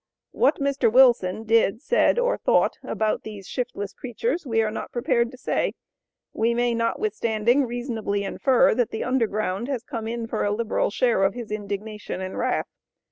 What 0.31 0.55
Mr. 0.57 0.91
Wilson 0.91 1.43
did, 1.43 1.79
said 1.79 2.17
or 2.17 2.35
thought 2.35 2.79
about 2.81 3.21
these 3.21 3.47
"shiftless" 3.47 3.93
creatures 3.93 4.47
we 4.47 4.63
are 4.63 4.71
not 4.71 4.91
prepared 4.91 5.29
to 5.29 5.37
say; 5.37 5.75
we 6.33 6.55
may, 6.55 6.73
notwithstanding, 6.73 7.67
reasonably 7.67 8.23
infer 8.23 8.73
that 8.73 8.89
the 8.89 9.03
Underground 9.03 9.67
has 9.67 9.83
come 9.83 10.07
in 10.07 10.25
for 10.25 10.43
a 10.43 10.49
liberal 10.49 10.89
share 10.89 11.21
of 11.23 11.35
his 11.35 11.51
indignation 11.51 12.19
and 12.19 12.35
wrath. 12.39 12.65